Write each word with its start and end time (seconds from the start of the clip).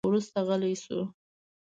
وروسته 0.09 0.39
غلی 0.47 0.73
شو. 0.83 0.99